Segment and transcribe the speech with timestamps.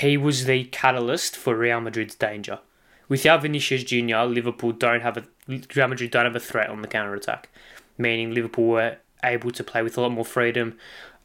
[0.00, 2.58] he was the catalyst for Real Madrid's danger.
[3.08, 6.88] Without Vinicius Junior, Liverpool don't have a Real Madrid don't have a threat on the
[6.88, 7.48] counter attack,
[7.96, 10.76] meaning Liverpool were able to play with a lot more freedom,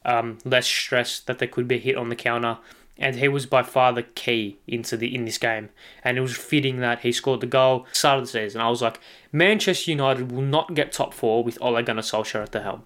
[0.04, 2.58] um, less stress that they could be hit on the counter,
[2.96, 5.70] and he was by far the key into the in this game.
[6.04, 8.60] And it was fitting that he scored the goal start of the season.
[8.60, 9.00] I was like,
[9.32, 12.84] Manchester United will not get top four with Ole Gunnar Solskjaer at the helm,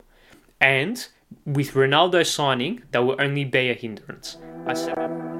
[0.60, 1.06] and
[1.44, 4.38] with Ronaldo signing, there will only be a hindrance.
[4.66, 5.33] I said.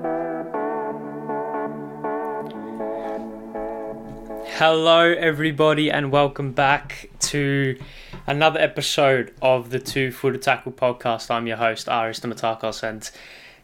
[4.46, 7.79] Hello, everybody, and welcome back to
[8.26, 11.30] another episode of the Two Footer Tackle podcast.
[11.30, 13.11] I'm your host, Aris and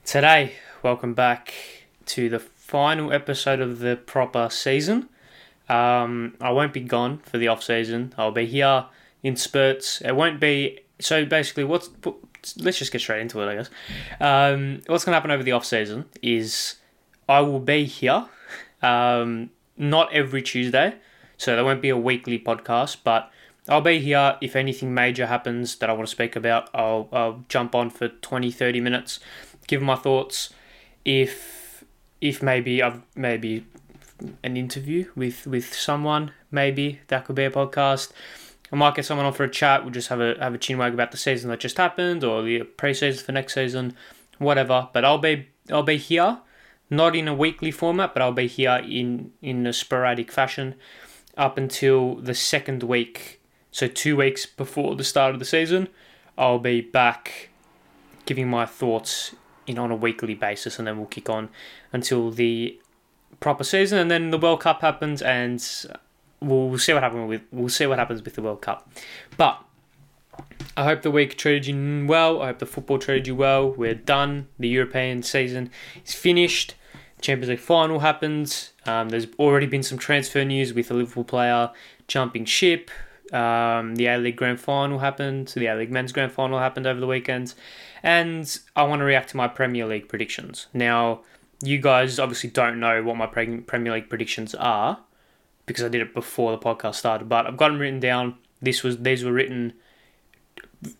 [0.04, 1.54] today, welcome back
[2.06, 5.08] to the final episode of the proper season.
[5.68, 8.12] Um, I won't be gone for the off season.
[8.18, 8.86] I'll be here
[9.22, 10.00] in spurts.
[10.00, 11.24] It won't be so.
[11.24, 11.90] Basically, what's
[12.56, 13.46] let's just get straight into it.
[13.48, 13.70] I guess.
[14.20, 16.76] Um, what's going to happen over the off season is
[17.28, 18.26] I will be here.
[18.82, 20.94] Um, not every Tuesday,
[21.38, 23.32] so there won't be a weekly podcast, but
[23.66, 26.68] I'll be here if anything major happens that I want to speak about.
[26.74, 29.20] I'll, I'll jump on for 20, 30 minutes,
[29.66, 30.52] give my thoughts.
[31.04, 31.82] If
[32.20, 33.64] if maybe I've maybe
[34.44, 38.12] an interview with with someone, maybe that could be a podcast.
[38.70, 39.82] I might get someone on for a chat.
[39.82, 42.64] We'll just have a have a chinwag about the season that just happened or the
[42.64, 43.96] pre-season for next season,
[44.38, 44.90] whatever.
[44.92, 46.38] But I'll be I'll be here
[46.90, 50.74] not in a weekly format, but I'll be here in in a sporadic fashion
[51.36, 53.40] up until the second week.
[53.70, 55.88] So two weeks before the start of the season,
[56.36, 57.50] I'll be back
[58.26, 59.34] giving my thoughts
[59.66, 61.48] in on a weekly basis, and then we'll kick on
[61.92, 62.78] until the
[63.38, 65.64] proper season, and then the World Cup happens, and
[66.40, 68.90] we'll see what happens with we'll see what happens with the World Cup.
[69.36, 69.62] But
[70.76, 72.42] I hope the week treated you well.
[72.42, 73.70] I hope the football treated you well.
[73.70, 74.48] We're done.
[74.58, 75.70] The European season
[76.04, 76.74] is finished.
[77.20, 78.72] Champions League final happens.
[78.86, 81.70] Um, there's already been some transfer news with a Liverpool player
[82.08, 82.90] jumping ship.
[83.32, 85.48] Um, the A League Grand Final happened.
[85.48, 87.54] The A League Men's Grand Final happened over the weekend.
[88.02, 90.66] And I want to react to my Premier League predictions.
[90.72, 91.20] Now,
[91.62, 94.98] you guys obviously don't know what my Premier League predictions are
[95.66, 98.36] because I did it before the podcast started, but I've got them written down.
[98.60, 99.74] This was these were written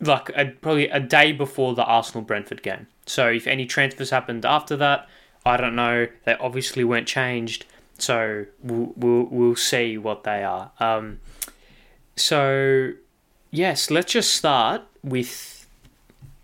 [0.00, 2.86] like a, probably a day before the Arsenal Brentford game.
[3.06, 5.08] So if any transfers happened after that,
[5.44, 6.06] I don't know.
[6.24, 7.66] They obviously weren't changed,
[7.98, 10.72] so we'll we'll, we'll see what they are.
[10.78, 11.20] Um,
[12.16, 12.92] so
[13.50, 15.66] yes, let's just start with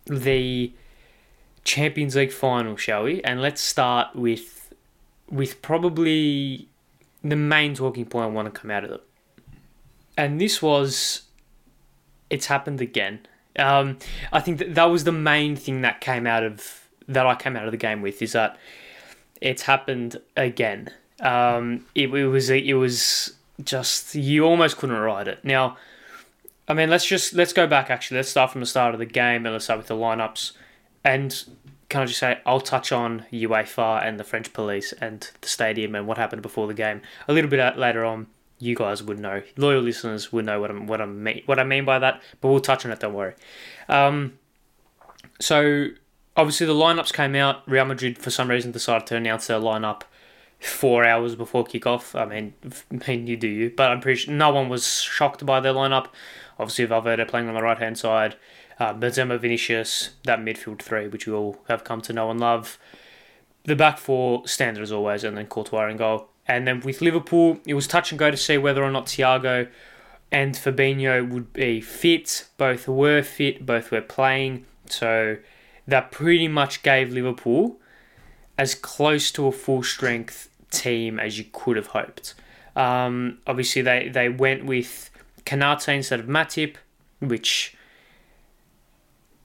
[0.07, 0.73] the
[1.65, 3.21] Champions League final, shall we?
[3.23, 4.73] And let's start with
[5.29, 6.69] with probably
[7.23, 9.03] the main talking point I want to come out of it.
[10.17, 11.23] And this was
[12.31, 13.27] it's happened again.
[13.59, 13.99] Um,
[14.33, 17.57] I think that that was the main thing that came out of that I came
[17.57, 18.59] out of the game with is that
[19.41, 20.91] it's happened again.
[21.21, 25.45] Um, it, it was it was just you almost couldn't ride it.
[25.45, 25.77] Now,
[26.69, 27.91] I mean, let's just let's go back.
[27.91, 30.53] Actually, let's start from the start of the game and let's start with the lineups.
[31.05, 31.45] And
[31.89, 35.95] can I just say I'll touch on UEFA and the French police and the stadium
[35.95, 38.27] and what happened before the game a little bit later on.
[38.59, 41.65] You guys would know, loyal listeners would know what I'm what I mean what I
[41.65, 42.23] mean by that.
[42.41, 43.01] But we'll touch on it.
[43.01, 43.35] Don't worry.
[43.89, 44.39] Um,
[45.41, 45.89] so
[46.37, 47.69] obviously the lineups came out.
[47.69, 50.03] Real Madrid for some reason decided to announce their lineup
[50.61, 52.19] four hours before kickoff.
[52.19, 52.55] I mean,
[52.93, 55.75] I mean you do you, but I'm pretty sure no one was shocked by their
[55.75, 56.09] lineup.
[56.59, 58.37] Obviously Valverde playing on the right hand side,
[58.79, 62.79] uh, Benzema, Vinicius, that midfield three, which we all have come to know and love.
[63.65, 66.29] The back four standard as always, and then Courtois in goal.
[66.47, 69.69] And then with Liverpool, it was touch and go to see whether or not Thiago
[70.31, 72.47] and Fabinho would be fit.
[72.57, 74.65] Both were fit, both were playing.
[74.89, 75.39] So
[75.87, 77.79] that pretty much gave Liverpool
[78.59, 82.35] as close to a full strength team as you could have hoped.
[82.75, 85.11] Um, obviously, they, they went with
[85.45, 86.77] Konate instead of Matip,
[87.21, 87.75] which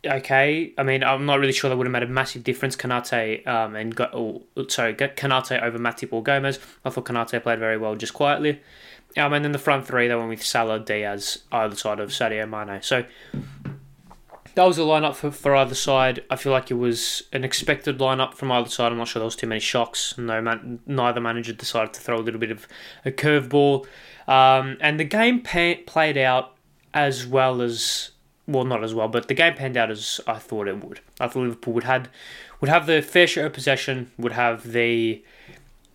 [0.06, 0.74] okay.
[0.78, 2.76] I mean, I'm not really sure that would have made a massive difference.
[2.76, 4.10] Konate um, and go,
[4.58, 6.60] oh, sorry, Konate over Matip or Gomez.
[6.84, 8.62] I thought Konate played very well, just quietly.
[9.18, 12.50] Um, and then the front three, they went with Salah, Diaz, either side of Sadio
[12.50, 12.82] Mane.
[12.82, 13.06] So
[14.56, 16.24] that was the lineup for, for either side.
[16.30, 18.92] I feel like it was an expected lineup from either side.
[18.92, 20.18] I'm not sure there was too many shocks.
[20.18, 22.68] No, man, neither manager decided to throw a little bit of
[23.06, 23.86] a curveball,
[24.28, 26.56] um, and the game pan- played out
[26.94, 28.12] as well as
[28.48, 31.00] well, not as well, but the game panned out as I thought it would.
[31.20, 32.10] I thought Liverpool would had
[32.60, 35.24] would have the fair share of possession, would have the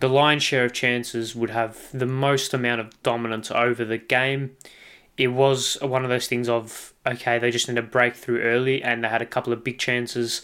[0.01, 4.57] the lion's share of chances, would have the most amount of dominance over the game
[5.17, 9.05] it was one of those things of okay, they just need a breakthrough early, and
[9.05, 10.43] they had a couple of big chances,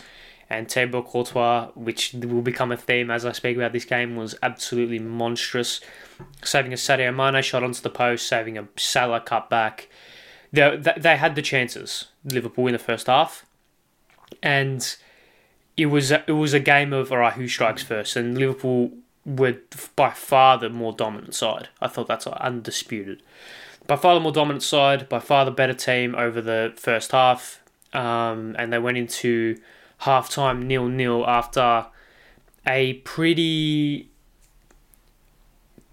[0.53, 4.35] And Thibaut Courtois, which will become a theme as I speak about this game, was
[4.43, 5.81] absolutely monstrous.
[6.45, 9.87] Saving a Sadio Mane shot onto the post, saving a Salah cutback.
[10.53, 13.47] They, they had the chances, Liverpool, in the first half.
[14.43, 14.95] And
[15.79, 18.93] it was a, it was a game of all right, who strikes first, and Liverpool
[19.25, 19.57] were
[19.97, 21.71] by far the more dominant side.
[21.81, 23.23] I thought that's undisputed.
[23.87, 27.61] By far the more dominant side, by far the better team over the first half,
[27.93, 29.59] um, and they went into
[29.99, 31.87] half time nil nil after
[32.67, 34.09] a pretty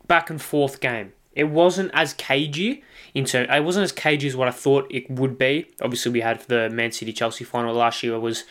[0.07, 1.13] back and forth game.
[1.33, 2.83] It wasn't as cagey
[3.13, 5.67] in term, It wasn't as cagey as what I thought it would be.
[5.81, 8.19] Obviously, we had the Man City Chelsea final last year.
[8.19, 8.43] Was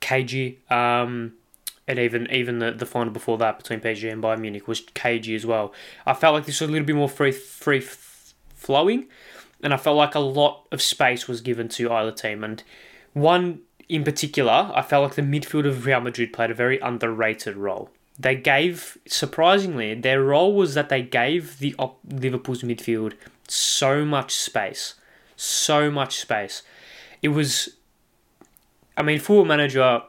[0.00, 0.58] cagey.
[0.70, 1.34] Um,
[1.86, 5.34] and even even the, the final before that between PSG and Bayern Munich was cagey
[5.34, 5.72] as well.
[6.06, 7.80] I felt like this was a little bit more free free
[8.60, 9.06] flowing,
[9.62, 12.44] and I felt like a lot of space was given to either team.
[12.44, 12.62] And
[13.12, 17.56] one in particular, I felt like the midfield of Real Madrid played a very underrated
[17.56, 17.90] role.
[18.18, 21.74] They gave surprisingly their role was that they gave the
[22.08, 23.14] Liverpool's midfield
[23.48, 24.94] so much space,
[25.36, 26.62] so much space.
[27.22, 27.70] It was,
[28.96, 30.02] I mean, Football Manager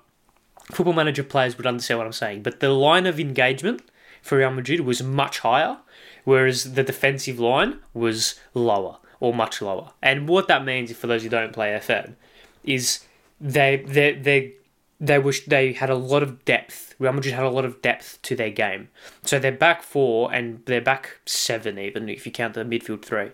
[0.72, 3.82] football manager players would understand what I'm saying, but the line of engagement
[4.22, 5.78] for Real Madrid was much higher,
[6.24, 9.92] whereas the defensive line was lower or much lower.
[10.02, 12.16] And what that means, for those who don't play FM,
[12.64, 13.06] is
[13.40, 14.54] they they they
[15.00, 16.94] they wish they had a lot of depth.
[17.00, 18.90] Real Madrid had a lot of depth to their game.
[19.24, 23.32] So their back four and their back seven, even if you count the midfield three,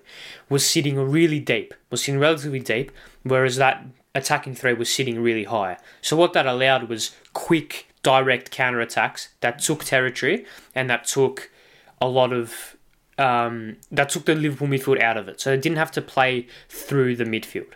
[0.47, 1.73] was sitting really deep.
[1.89, 2.91] Was sitting relatively deep,
[3.23, 3.85] whereas that
[4.15, 5.77] attacking three was sitting really high.
[6.01, 11.51] So what that allowed was quick, direct counter attacks that took territory and that took
[11.99, 12.76] a lot of
[13.17, 15.41] um, that took the Liverpool midfield out of it.
[15.41, 17.73] So they didn't have to play through the midfield.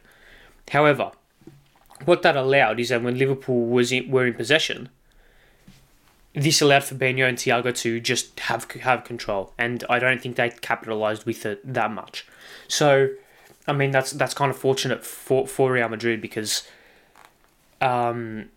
[0.69, 1.11] However,
[2.05, 4.89] what that allowed is that when Liverpool was in, were in possession,
[6.33, 10.49] this allowed Fabinho and Thiago to just have have control, and I don't think they
[10.49, 12.25] capitalised with it that much.
[12.67, 13.09] So
[13.67, 16.67] I mean, that's that's kind of fortunate for for Real Madrid because
[17.81, 18.49] um,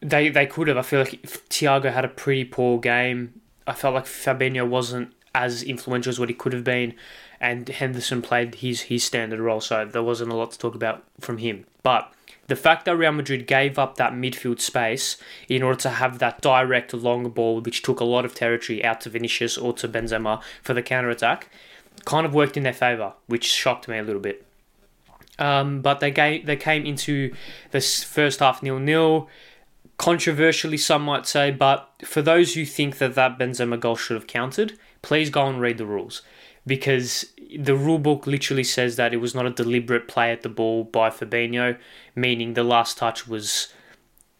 [0.00, 0.78] they they could have.
[0.78, 3.40] I feel like Thiago had a pretty poor game.
[3.66, 6.94] I felt like Fabinho wasn't as influential as what he could have been,
[7.40, 11.04] and Henderson played his his standard role, so there wasn't a lot to talk about
[11.20, 11.64] from him.
[11.82, 12.12] But
[12.48, 15.16] the fact that Real Madrid gave up that midfield space
[15.48, 19.00] in order to have that direct long ball, which took a lot of territory out
[19.02, 21.48] to Vinicius or to Benzema for the counter attack,
[22.04, 24.44] kind of worked in their favour, which shocked me a little bit.
[25.38, 27.32] Um, but they gave, they came into
[27.70, 29.28] this first half nil nil.
[29.98, 34.26] Controversially, some might say, but for those who think that that Benzema goal should have
[34.26, 36.22] counted, please go and read the rules
[36.66, 37.26] because
[37.58, 40.84] the rule book literally says that it was not a deliberate play at the ball
[40.84, 41.76] by Fabinho,
[42.14, 43.72] meaning the last touch was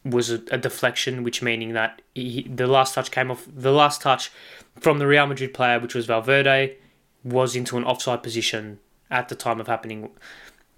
[0.05, 4.01] was a, a deflection, which meaning that he, the last touch came off the last
[4.01, 4.31] touch
[4.79, 6.75] from the Real Madrid player, which was Valverde,
[7.23, 10.09] was into an offside position at the time of happening.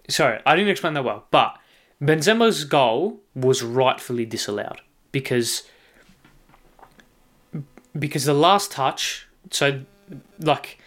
[0.09, 1.57] Sorry, I didn't explain that well, but
[2.01, 4.81] Benzema's goal was rightfully disallowed
[5.11, 5.63] because
[7.97, 9.24] because the last touch.
[9.51, 9.81] So,
[10.39, 10.79] like,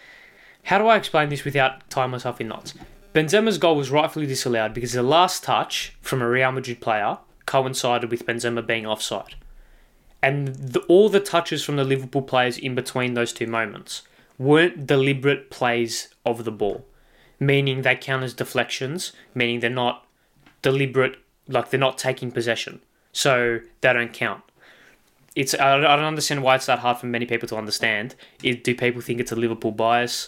[0.63, 2.73] how do I explain this without tying myself in knots?
[3.13, 8.11] Benzema's goal was rightfully disallowed because the last touch from a Real Madrid player coincided
[8.11, 9.35] with Benzema being offside.
[10.21, 14.03] And the, all the touches from the Liverpool players in between those two moments
[14.37, 16.85] weren't deliberate plays of the ball,
[17.39, 20.05] meaning they count as deflections, meaning they're not
[20.61, 21.17] deliberate,
[21.47, 22.79] like they're not taking possession.
[23.11, 24.43] So they don't count.
[25.39, 28.13] It's I don't understand why it's that hard for many people to understand.
[28.43, 30.27] It, do people think it's a Liverpool bias?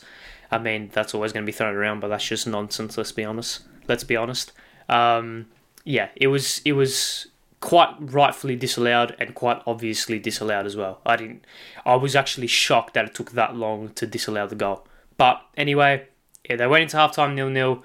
[0.49, 2.97] I mean, that's always going to be thrown around, but that's just nonsense.
[2.97, 3.59] Let's be honest.
[3.89, 4.53] Let's be honest.
[4.87, 5.47] Um,
[5.83, 7.27] yeah, it was it was
[7.59, 11.01] quite rightfully disallowed and quite obviously disallowed as well.
[11.05, 11.43] I didn't.
[11.85, 14.87] I was actually shocked that it took that long to disallow the goal.
[15.17, 16.07] But anyway,
[16.49, 17.83] yeah, they went into halftime nil nil.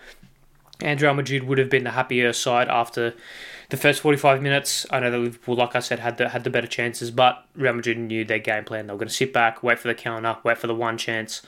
[0.80, 3.14] And Real Madrid would have been the happier side after
[3.70, 4.87] the first 45 minutes.
[4.90, 7.73] I know that Liverpool, like I said, had the had the better chances, but Real
[7.73, 8.87] Madrid knew their game plan.
[8.87, 11.42] They were going to sit back, wait for the counter, wait for the one chance,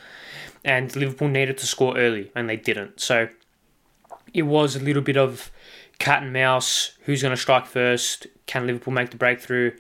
[0.65, 3.01] and Liverpool needed to score early, and they didn't.
[3.01, 3.29] So
[4.35, 5.51] it was a little bit of
[5.99, 6.93] cat and mouse.
[7.03, 8.27] Who's going to strike first?
[8.47, 9.77] Can Liverpool make the breakthrough?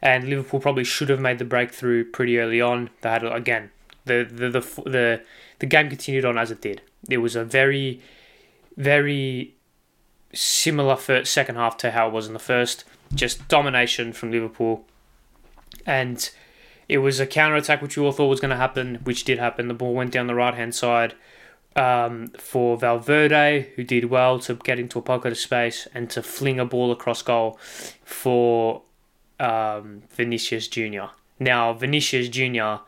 [0.00, 2.90] And Liverpool probably should have made the breakthrough pretty early on.
[3.02, 3.70] They had again
[4.04, 4.60] the the the
[4.90, 5.22] the,
[5.60, 6.82] the game continued on as it did.
[7.08, 8.00] It was a very
[8.76, 9.54] very
[10.32, 12.84] similar first, second half to how it was in the first.
[13.14, 14.84] Just domination from Liverpool,
[15.84, 16.30] and
[16.88, 19.38] it was a counter attack which we all thought was going to happen, which did
[19.38, 19.68] happen.
[19.68, 21.14] The ball went down the right hand side
[21.76, 26.22] um, for Valverde, who did well to get into a pocket of space and to
[26.22, 27.58] fling a ball across goal
[28.04, 28.82] for
[29.40, 31.10] um, Vinicius Junior.
[31.38, 32.80] Now Vinicius Junior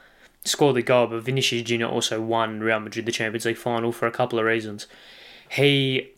[0.45, 4.07] scored the goal, but Vinicius Junior also won Real Madrid the Champions League final for
[4.07, 4.87] a couple of reasons.
[5.51, 6.11] He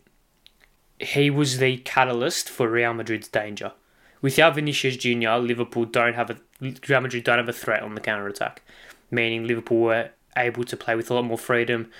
[0.99, 3.73] he was the catalyst for Real Madrid's danger.
[4.21, 8.01] Without Vinicius Junior, Liverpool don't have a Real Madrid don't have a threat on the
[8.01, 8.63] counter attack,
[9.11, 11.91] meaning Liverpool were able to play with a lot more freedom,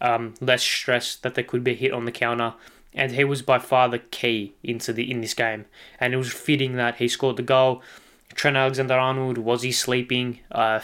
[0.00, 2.54] um, less stress that they could be hit on the counter,
[2.94, 5.66] and he was by far the key into the in this game.
[6.00, 7.82] And it was fitting that he scored the goal.
[8.34, 10.40] Trent Alexander-Arnold was he sleeping?
[10.50, 10.80] Uh,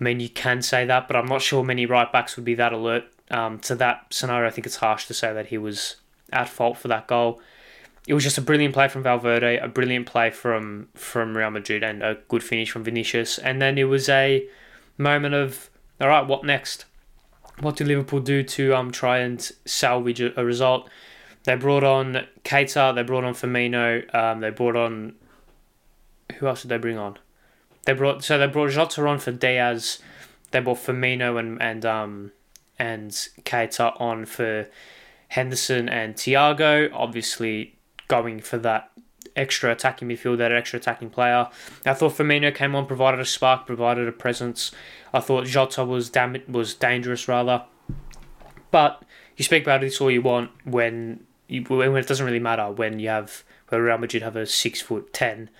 [0.00, 2.54] I mean, you can say that, but I'm not sure many right backs would be
[2.54, 4.48] that alert um, to that scenario.
[4.48, 5.96] I think it's harsh to say that he was
[6.32, 7.40] at fault for that goal.
[8.06, 11.82] It was just a brilliant play from Valverde, a brilliant play from from Real Madrid,
[11.82, 13.38] and a good finish from Vinicius.
[13.38, 14.46] And then it was a
[14.96, 15.70] moment of
[16.00, 16.86] all right, what next?
[17.60, 20.88] What do Liverpool do to um try and salvage a, a result?
[21.44, 25.14] They brought on Keita, they brought on Firmino, um, they brought on
[26.38, 27.18] who else did they bring on?
[27.84, 30.00] They brought so they brought Jota on for Diaz,
[30.50, 32.32] they brought Firmino and and um
[32.78, 33.10] and
[33.42, 34.66] Keita on for
[35.30, 36.90] Henderson and Thiago.
[36.92, 37.76] Obviously,
[38.08, 38.90] going for that
[39.36, 41.48] extra attacking midfield, that extra attacking player.
[41.86, 44.72] I thought Firmino came on, provided a spark, provided a presence.
[45.12, 47.64] I thought Jota was dam- was dangerous rather.
[48.70, 49.02] But
[49.36, 52.98] you speak about this all you want when you, when it doesn't really matter when
[52.98, 55.50] you have where Real Madrid have a six foot ten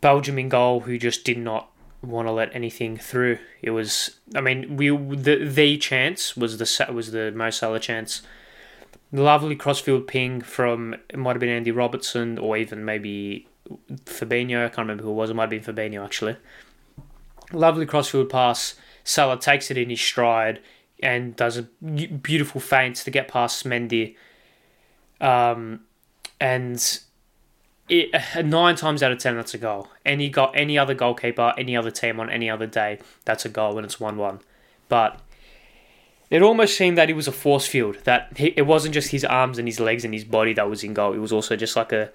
[0.00, 1.70] Belgium in goal who just did not
[2.02, 3.38] want to let anything through.
[3.62, 8.22] It was I mean we the the chance was the was the Mo Salah chance
[9.12, 13.48] lovely crossfield ping from it might have been Andy Robertson or even maybe
[14.04, 14.64] Fabinho.
[14.64, 15.30] I can't remember who it was.
[15.30, 16.36] It might have been Fabinho actually.
[17.52, 18.74] Lovely crossfield pass.
[19.02, 20.60] Salah takes it in his stride
[21.02, 24.16] and does a beautiful feint to get past Mendy.
[25.20, 25.80] Um,
[26.40, 27.00] and
[27.88, 29.88] it, nine times out of ten, that's a goal.
[30.04, 33.74] Any got any other goalkeeper, any other team on any other day, that's a goal
[33.74, 34.40] when it's one-one.
[34.88, 35.18] But
[36.30, 37.98] it almost seemed that it was a force field.
[38.04, 40.84] That he, it wasn't just his arms and his legs and his body that was
[40.84, 41.12] in goal.
[41.12, 42.12] It was also just like a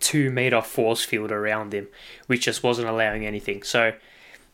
[0.00, 1.88] two meter force field around him,
[2.26, 3.62] which just wasn't allowing anything.
[3.62, 3.92] So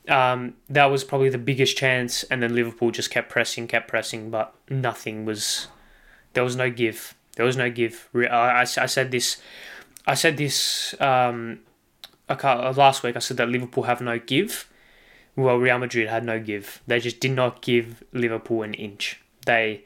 [0.08, 2.24] um, that was probably the biggest chance.
[2.24, 5.68] And then Liverpool just kept pressing, kept pressing, but nothing was.
[6.32, 7.14] There was no give.
[7.36, 8.08] There was no give.
[8.14, 9.36] I, I, I said this.
[10.04, 11.60] I said this um,
[12.28, 13.14] last week.
[13.14, 14.68] I said that Liverpool have no give
[15.38, 16.82] well, Real Madrid had no give.
[16.88, 19.20] They just did not give Liverpool an inch.
[19.46, 19.84] They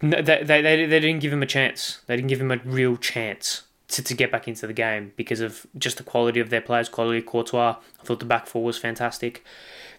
[0.00, 2.00] they, they, they, they didn't give him a chance.
[2.06, 5.40] They didn't give him a real chance to, to get back into the game because
[5.40, 7.76] of just the quality of their players, quality of Courtois.
[8.00, 9.42] I thought the back four was fantastic.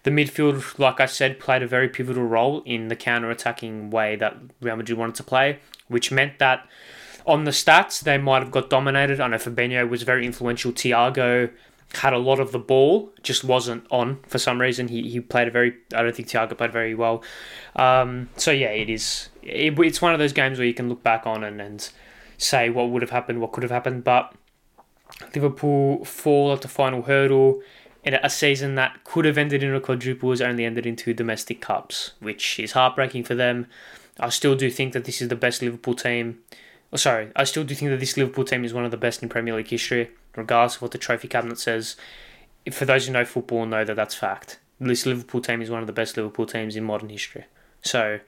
[0.04, 4.14] The midfield, like I said, played a very pivotal role in the counter attacking way
[4.16, 6.66] that Real Madrid wanted to play, which meant that
[7.26, 9.20] on the stats, they might have got dominated.
[9.20, 10.72] I know Fabinho was very influential.
[10.72, 11.50] Thiago
[11.94, 14.88] had a lot of the ball, just wasn't on for some reason.
[14.88, 17.22] He, he played a very, I don't think Thiago played very well.
[17.76, 19.28] Um, so yeah, it is.
[19.42, 21.88] It, it's one of those games where you can look back on and, and
[22.38, 24.04] say what would have happened, what could have happened.
[24.04, 24.34] But
[25.34, 27.62] Liverpool fall at the final hurdle
[28.04, 31.14] in a season that could have ended in a quadruple has only ended in two
[31.14, 33.66] domestic cups, which is heartbreaking for them.
[34.18, 36.40] I still do think that this is the best Liverpool team.
[36.92, 39.22] Oh, sorry, I still do think that this Liverpool team is one of the best
[39.22, 41.96] in Premier League history regardless of what the trophy cabinet says.
[42.70, 44.58] For those who know football, know that that's fact.
[44.80, 47.44] This Liverpool team is one of the best Liverpool teams in modern history.
[47.82, 48.20] So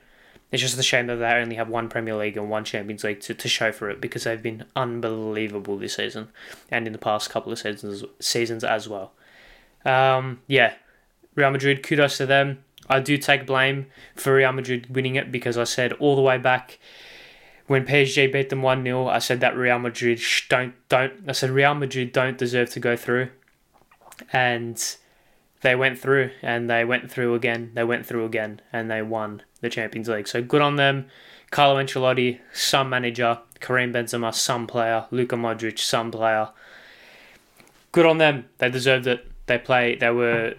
[0.51, 3.21] it's just a shame that they only have one Premier League and one Champions League
[3.21, 6.29] to, to show for it because they've been unbelievable this season
[6.71, 9.13] and in the past couple of seasons seasons as well.
[9.85, 10.75] Um, yeah,
[11.35, 12.65] Real Madrid, kudos to them.
[12.89, 16.39] I do take blame for Real Madrid winning it because I said all the way
[16.39, 16.79] back
[17.67, 21.51] when PSG beat them 1 0, I said that Real Madrid don't, don't, I said
[21.51, 23.31] Real Madrid don't deserve to go through.
[24.33, 24.83] And
[25.63, 27.73] they went through and they went through again.
[27.75, 30.29] They went through again and they won the Champions League.
[30.29, 31.07] So good on them.
[31.51, 33.39] Carlo Ancelotti, some manager.
[33.61, 35.07] Karim Benzema, some player.
[35.11, 36.51] Luka Modric, some player.
[37.93, 38.45] Good on them.
[38.59, 39.27] They deserved it.
[39.47, 39.97] They play.
[39.97, 40.55] They were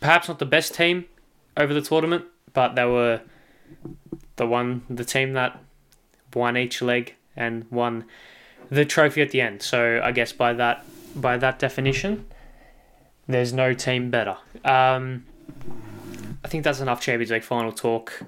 [0.00, 1.06] perhaps not the best team
[1.56, 3.22] over the tournament, but they were
[4.36, 5.58] the one, the team that
[6.38, 8.04] won each leg and won
[8.70, 9.62] the trophy at the end.
[9.62, 12.26] So I guess by that by that definition,
[13.26, 14.36] there's no team better.
[14.64, 15.24] Um,
[16.44, 18.22] I think that's enough Champions League final talk.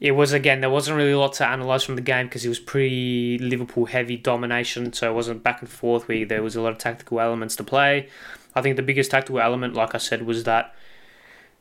[0.00, 2.48] It was again there wasn't really a lot to analyse from the game because it
[2.48, 6.08] was pretty Liverpool heavy domination, so it wasn't back and forth.
[6.08, 8.08] Where there was a lot of tactical elements to play.
[8.54, 10.74] I think the biggest tactical element, like I said, was that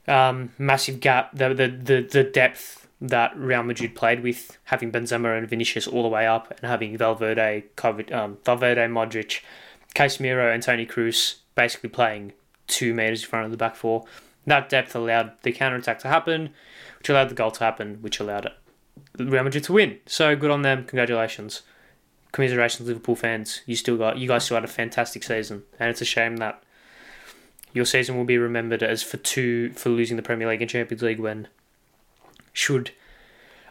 [0.07, 5.37] um, massive gap, the, the the the depth that Real Madrid played with, having Benzema
[5.37, 9.41] and Vinicius all the way up, and having Valverde, covered, um, Valverde, Modric,
[9.95, 12.33] Casemiro, and Toni Kroos basically playing
[12.67, 14.05] two meters in front of the back four.
[14.45, 16.49] That depth allowed the counter attack to happen,
[16.97, 18.51] which allowed the goal to happen, which allowed
[19.17, 19.99] Real Madrid to win.
[20.05, 20.85] So good on them.
[20.85, 21.61] Congratulations.
[22.31, 23.61] Commiserations, Liverpool fans.
[23.65, 26.63] You still got you guys still had a fantastic season, and it's a shame that
[27.73, 31.01] your season will be remembered as for two for losing the Premier League and Champions
[31.01, 31.47] League when
[32.53, 32.91] should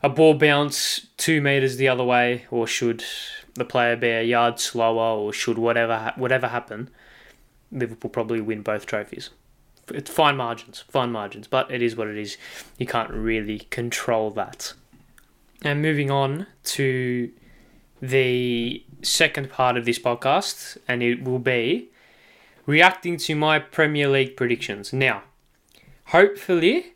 [0.02, 3.04] a ball bounce two meters the other way, or should
[3.54, 6.90] the player be a yard slower, or should whatever whatever happen,
[7.72, 9.30] Liverpool probably win both trophies.
[9.88, 12.36] It's fine margins, fine margins, but it is what it is.
[12.76, 14.74] You can't really control that.
[15.62, 17.30] And moving on to
[18.00, 21.88] the second part of this podcast, and it will be
[22.66, 24.92] reacting to my Premier League predictions.
[24.92, 25.22] Now,
[26.06, 26.94] hopefully,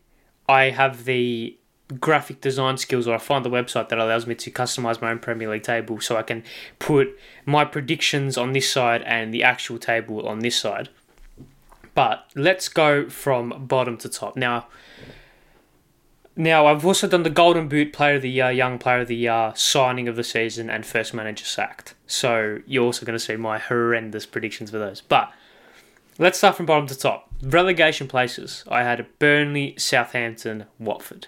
[0.49, 1.59] I have the
[2.01, 5.19] graphic design skills or I find the website that allows me to customize my own
[5.19, 6.43] Premier League table so I can
[6.79, 10.89] put my predictions on this side and the actual table on this side.
[11.95, 14.37] But let's go from bottom to top.
[14.37, 14.67] Now,
[16.35, 19.17] now I've also done the Golden Boot Player of the Year, Young Player of the
[19.17, 21.95] Year, signing of the season, and first manager sacked.
[22.07, 25.03] So you're also going to see my horrendous predictions for those.
[25.03, 25.31] But
[26.19, 27.31] let's start from bottom to top.
[27.43, 28.65] Relegation places.
[28.69, 31.27] I had Burnley, Southampton, Watford.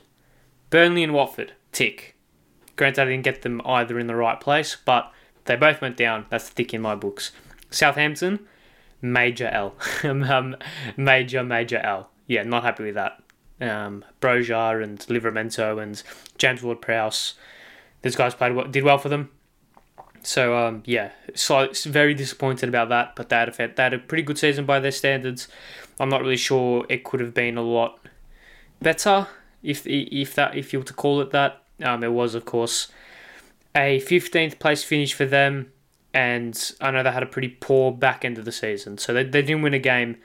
[0.75, 2.17] Burnley and Watford, tick.
[2.75, 5.13] Granted, I didn't get them either in the right place, but
[5.45, 6.27] they both went down.
[6.31, 7.31] That's thick in my books.
[7.71, 8.41] Southampton,
[9.01, 9.77] major L.
[10.03, 10.57] um,
[10.97, 12.11] major, major L.
[12.27, 13.23] Yeah, not happy with that.
[13.61, 16.03] Um, and Livramento and
[16.39, 17.35] James Ward Prowse,
[18.03, 19.31] these guys played well, did well for them.
[20.25, 23.15] So um, yeah, so very disappointed about that.
[23.15, 25.47] But they had, a, they had a pretty good season by their standards.
[26.01, 28.01] I'm not really sure it could have been a lot
[28.83, 29.29] better
[29.65, 31.63] if if that if you were to call it that.
[31.83, 32.89] Um, it was of course
[33.75, 35.73] a 15th place finish for them,
[36.13, 39.25] and I know they had a pretty poor back end of the season, so they,
[39.25, 40.17] they didn't win a game.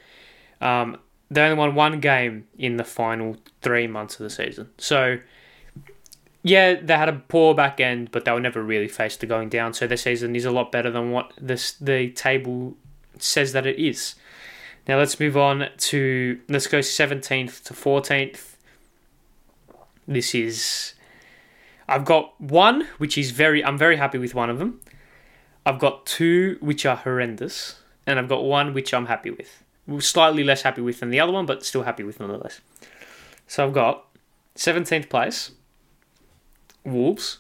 [0.62, 0.98] Um,
[1.32, 4.70] they only won one game in the final three months of the season.
[4.78, 5.20] So,
[6.44, 9.50] yeah, they had a poor back end, but they were never really faced to going
[9.50, 9.74] down.
[9.74, 12.78] So their season is a lot better than what this the table
[13.18, 14.16] says that it is.
[14.88, 18.56] Now let's move on to let's go 17th to 14th.
[20.10, 20.96] This is
[21.88, 24.82] I've got one which is very I'm very happy with one of them.
[25.68, 27.76] I've got two which are horrendous,
[28.08, 29.64] and I've got one which I'm happy with.
[30.00, 32.60] Slightly less happy with than the other one, but still happy with nonetheless.
[33.46, 34.06] So I've got
[34.56, 35.52] 17th place,
[36.84, 37.38] Wolves.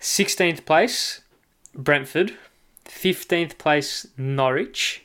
[0.00, 1.20] 16th place,
[1.72, 2.36] Brentford.
[2.84, 5.04] 15th place, Norwich.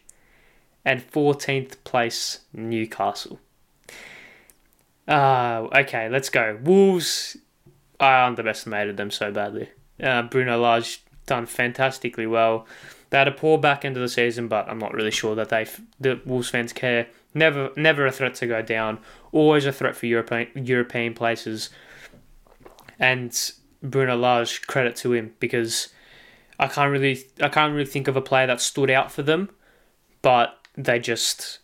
[0.83, 3.39] And 14th place, Newcastle.
[5.07, 6.57] Uh, okay, let's go.
[6.63, 7.37] Wolves,
[7.99, 9.69] I underestimated them so badly.
[10.01, 12.65] Uh, Bruno Lage done fantastically well.
[13.09, 15.49] They had a poor back end of the season, but I'm not really sure that
[15.49, 15.67] they
[15.99, 17.07] the Wolves fans care.
[17.33, 18.99] Never, never a threat to go down.
[19.31, 21.69] Always a threat for European European places.
[22.99, 23.37] And
[23.81, 25.89] Bruno Lage, credit to him because
[26.59, 29.49] I can't really, I can't really think of a player that stood out for them,
[30.21, 31.59] but they just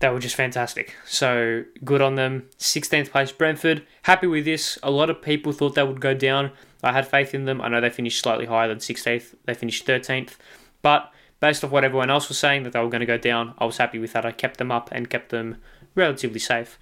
[0.00, 0.94] they were just fantastic.
[1.06, 2.48] So good on them.
[2.58, 3.84] 16th place Brentford.
[4.02, 4.78] Happy with this.
[4.82, 6.52] A lot of people thought they would go down.
[6.82, 7.60] I had faith in them.
[7.60, 9.34] I know they finished slightly higher than 16th.
[9.44, 10.36] They finished 13th.
[10.82, 13.54] But based off what everyone else was saying that they were going to go down,
[13.58, 14.24] I was happy with that.
[14.24, 15.56] I kept them up and kept them
[15.96, 16.78] relatively safe.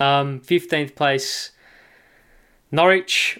[0.00, 1.52] Um, 15th place
[2.72, 3.38] Norwich.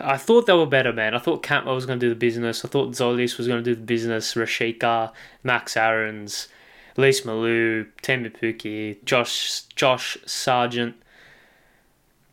[0.00, 1.14] I thought they were better, man.
[1.14, 2.64] I thought Cantwell was going to do the business.
[2.64, 4.34] I thought Tzolis was going to do the business.
[4.34, 6.48] Rashica, Max Aarons,
[6.96, 10.96] Lise Malou, Teemu Pukki, Josh Josh Sargent.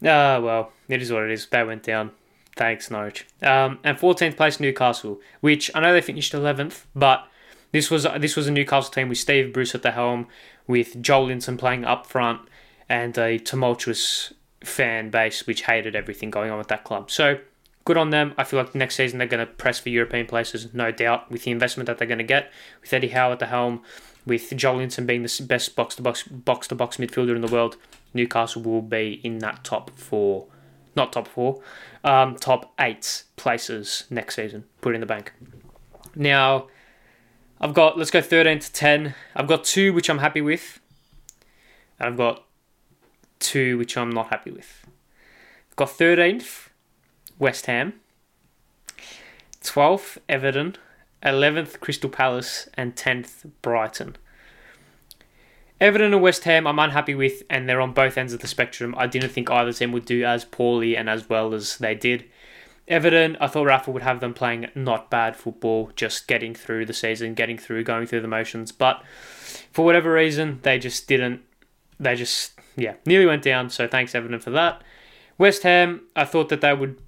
[0.04, 1.48] Ah, uh, well, it is what it is.
[1.48, 2.12] They went down.
[2.56, 3.26] Thanks, Norwich.
[3.42, 7.28] Um, and 14th place Newcastle, which I know they finished 11th, but
[7.72, 10.28] this was this was a Newcastle team with Steve Bruce at the helm,
[10.66, 12.42] with Joelinton playing up front,
[12.90, 17.12] and a tumultuous fan base which hated everything going on with that club.
[17.12, 17.40] So
[17.86, 18.34] good on them.
[18.38, 21.44] I feel like next season they're going to press for European places, no doubt, with
[21.44, 23.82] the investment that they're going to get, with Eddie Howe at the helm,
[24.26, 27.78] with Joelinton being the best box to box box to box midfielder in the world.
[28.14, 30.48] Newcastle will be in that top four,
[30.96, 31.62] not top four,
[32.04, 34.66] um, top eight places next season.
[34.82, 35.32] Put in the bank.
[36.14, 36.68] Now,
[37.62, 39.14] I've got let's go thirteen to ten.
[39.36, 40.82] I've got two which I'm happy with,
[42.00, 42.44] and I've got
[43.48, 44.86] two which I'm not happy with.
[45.76, 46.70] Got 13th,
[47.40, 47.94] West Ham.
[49.62, 50.76] 12th, Everton.
[51.24, 52.68] 11th, Crystal Palace.
[52.76, 54.18] And 10th, Brighton.
[55.80, 58.96] Everton and West Ham, I'm unhappy with, and they're on both ends of the spectrum.
[58.98, 62.26] I didn't think either team would do as poorly and as well as they did.
[62.88, 66.94] Everton, I thought Rafa would have them playing not bad football, just getting through the
[66.94, 68.72] season, getting through, going through the motions.
[68.72, 69.04] But
[69.72, 71.42] for whatever reason, they just didn't.
[72.00, 73.70] They just, yeah, nearly went down.
[73.70, 74.82] So thanks, Everton, for that.
[75.38, 77.00] West Ham, I thought that they would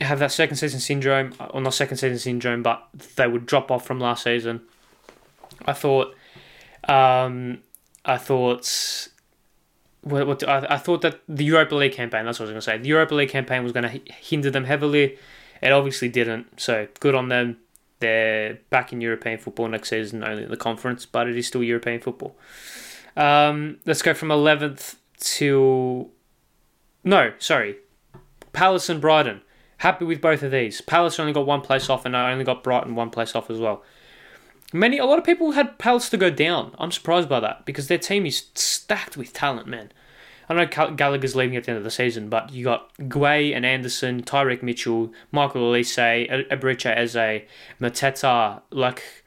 [0.00, 3.86] have that second season syndrome, or not second season syndrome, but they would drop off
[3.86, 4.60] from last season.
[5.66, 6.14] I thought,
[6.88, 7.58] um,
[8.04, 9.08] I thought,
[10.02, 12.24] what, what I, I thought that the Europa League campaign.
[12.24, 12.82] That's what I was going to say.
[12.82, 15.18] The Europa League campaign was going to hinder them heavily.
[15.60, 16.60] It obviously didn't.
[16.60, 17.58] So good on them.
[18.00, 22.00] They're back in European football next season, only the conference, but it is still European
[22.00, 22.36] football.
[23.18, 26.08] Um, let's go from eleventh to
[27.04, 27.76] no, sorry,
[28.52, 29.42] Palace and Brighton.
[29.78, 30.80] Happy with both of these.
[30.80, 33.58] Palace only got one place off, and I only got Brighton one place off as
[33.58, 33.82] well.
[34.72, 36.74] Many, a lot of people had Palace to go down.
[36.78, 39.90] I'm surprised by that because their team is stacked with talent, man.
[40.48, 43.66] I know Gallagher's leaving at the end of the season, but you got Guehi and
[43.66, 47.46] Andersen, Tyrick Mitchell, Michael Olise, Eberechi Eze,
[47.80, 49.24] Mateta, like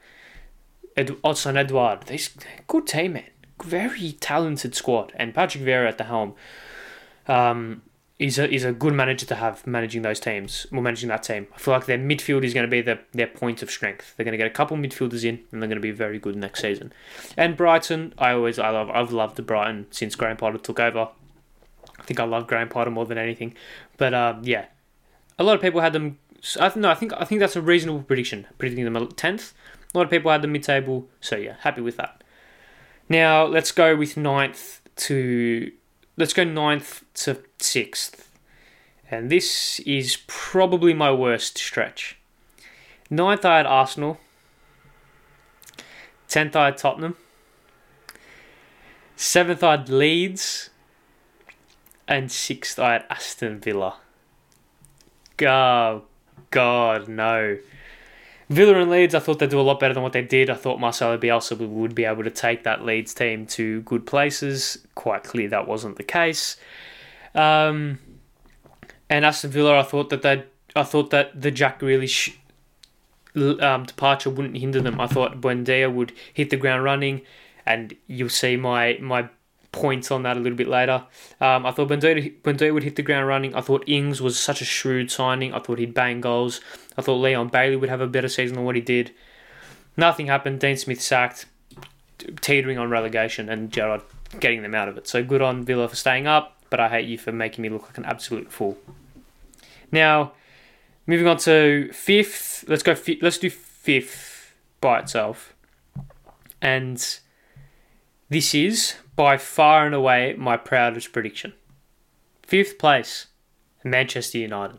[0.96, 2.02] Ed- Odsonne Edouard.
[2.02, 2.30] This
[2.66, 3.24] good team, man.
[3.62, 6.34] Very talented squad, and Patrick Vieira at the helm.
[7.26, 7.82] Um,
[8.22, 11.48] is a, is a good manager to have managing those teams, or managing that team.
[11.54, 14.14] I feel like their midfield is going to be the, their point of strength.
[14.16, 16.36] They're going to get a couple midfielders in, and they're going to be very good
[16.36, 16.92] next season.
[17.36, 21.08] And Brighton, I always I love I've loved the Brighton since Graham Potter took over.
[21.98, 23.54] I think I love Graham Potter more than anything,
[23.96, 24.66] but um, yeah,
[25.38, 26.18] a lot of people had them.
[26.60, 29.52] I th- no, I think I think that's a reasonable prediction, predicting them tenth.
[29.94, 32.22] A lot of people had them mid-table, so yeah, happy with that.
[33.12, 35.70] Now let's go with ninth to
[36.16, 38.30] let's go ninth to sixth.
[39.10, 42.16] And this is probably my worst stretch.
[43.10, 44.18] Ninth, I had Arsenal.
[46.26, 47.18] Tenth, I had Tottenham.
[49.14, 50.70] Seventh, I had Leeds.
[52.08, 53.96] And sixth, I had Aston Villa.
[55.42, 56.04] Oh,
[56.50, 57.58] God, no.
[58.52, 60.50] Villa and Leeds, I thought they'd do a lot better than what they did.
[60.50, 64.78] I thought Marcelo Bielsa would be able to take that Leeds team to good places.
[64.94, 66.56] Quite clear that wasn't the case.
[67.34, 67.98] Um,
[69.08, 72.34] and Aston Villa, I thought that they, I thought that the Jack Grealish
[73.34, 75.00] um, departure wouldn't hinder them.
[75.00, 77.22] I thought Buendia would hit the ground running,
[77.66, 79.28] and you'll see my my
[79.72, 81.04] points on that a little bit later.
[81.40, 83.54] Um, I thought Buendia would hit the ground running.
[83.54, 85.52] I thought Ings was such a shrewd signing.
[85.52, 86.60] I thought he'd bang goals.
[86.96, 89.12] I thought Leon Bailey would have a better season than what he did.
[89.96, 90.60] Nothing happened.
[90.60, 91.46] Dean Smith sacked,
[92.40, 94.02] teetering on relegation, and Gerrard
[94.40, 95.08] getting them out of it.
[95.08, 97.82] So good on Villa for staying up but I hate you for making me look
[97.82, 98.78] like an absolute fool.
[99.92, 100.32] Now,
[101.06, 102.64] moving on to fifth.
[102.66, 102.92] Let's go.
[102.92, 105.54] let let's do fifth by itself,
[106.62, 107.18] and
[108.32, 111.52] this is by far and away my proudest prediction.
[112.42, 113.26] Fifth place,
[113.84, 114.78] Manchester United.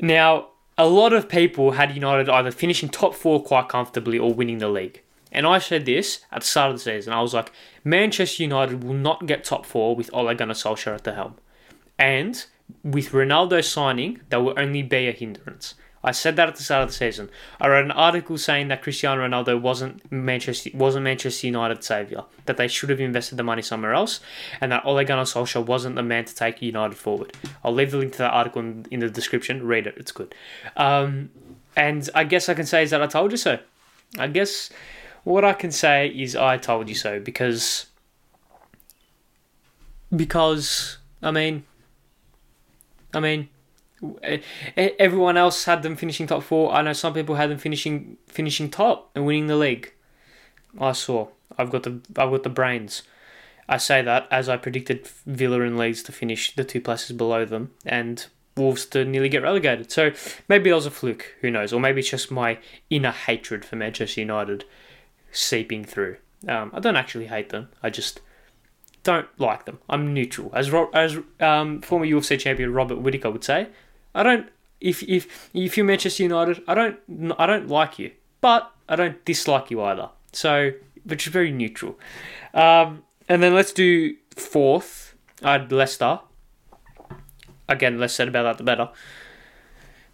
[0.00, 4.58] Now, a lot of people had United either finishing top four quite comfortably or winning
[4.58, 5.02] the league.
[5.30, 7.12] And I said this at the start of the season.
[7.12, 7.50] I was like,
[7.84, 11.36] Manchester United will not get top four with Ole Gunnar Solskjaer at the helm.
[11.98, 12.44] And
[12.84, 15.74] with Ronaldo signing, there will only be a hindrance.
[16.04, 17.30] I said that at the start of the season.
[17.60, 22.56] I wrote an article saying that Cristiano Ronaldo wasn't Manchester wasn't Manchester United saviour, that
[22.56, 24.20] they should have invested the money somewhere else,
[24.60, 27.32] and that Ole Gunnar Solskjaer wasn't the man to take United forward.
[27.62, 29.64] I'll leave the link to that article in, in the description.
[29.64, 30.34] Read it; it's good.
[30.76, 31.30] Um,
[31.76, 33.58] and I guess I can say is that I told you so.
[34.18, 34.70] I guess
[35.24, 37.86] what I can say is I told you so because
[40.14, 41.64] because I mean
[43.14, 43.48] I mean
[44.76, 46.72] everyone else had them finishing top 4.
[46.72, 49.92] I know some people had them finishing finishing top and winning the league.
[50.80, 51.28] I saw.
[51.58, 53.02] I've got the I've got the brains.
[53.68, 57.44] I say that as I predicted Villa and Leeds to finish the two places below
[57.44, 59.90] them and Wolves to nearly get relegated.
[59.90, 60.12] So
[60.48, 61.72] maybe that was a fluke, who knows?
[61.72, 62.58] Or maybe it's just my
[62.90, 64.64] inner hatred for Manchester United
[65.30, 66.16] seeping through.
[66.46, 67.68] Um, I don't actually hate them.
[67.82, 68.20] I just
[69.04, 69.78] don't like them.
[69.88, 70.50] I'm neutral.
[70.54, 73.68] As as um, former UFC champion Robert Whitaker would say,
[74.14, 74.48] I don't.
[74.80, 76.98] If if if you're Manchester United, I don't
[77.38, 80.10] I don't like you, but I don't dislike you either.
[80.32, 80.72] So,
[81.04, 81.98] which is very neutral.
[82.52, 85.14] Um, and then let's do fourth.
[85.42, 86.20] I had Leicester.
[87.68, 88.90] Again, less said about that, the better.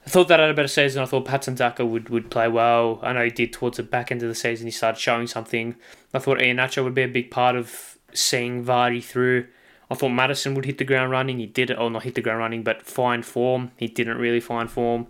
[0.06, 1.02] I thought that had a better season.
[1.02, 2.98] I thought Patson Daka would, would play well.
[3.02, 4.66] I know he did towards the back end of the season.
[4.66, 5.76] He started showing something.
[6.14, 9.48] I thought Iheanacho would be a big part of seeing Vardy through.
[9.90, 11.38] I thought Maddison would hit the ground running.
[11.38, 13.72] He did it, or not hit the ground running, but find form.
[13.76, 15.06] He didn't really find form.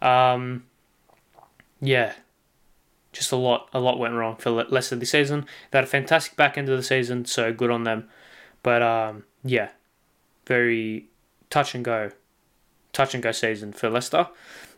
[0.00, 0.64] Um,
[1.80, 2.14] yeah.
[3.14, 5.46] just a lot, a lot went wrong for Leicester this season.
[5.70, 8.08] They had a fantastic back end of the season, so good on them.
[8.62, 9.70] But um, yeah,
[10.46, 11.06] very
[11.48, 12.10] touch and go,
[12.92, 14.28] touch and go season for Leicester.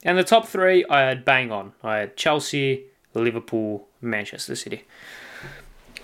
[0.05, 1.73] And the top three, I had bang on.
[1.83, 4.85] I had Chelsea, Liverpool, Manchester City.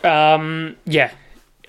[0.02, 1.12] Um, yeah,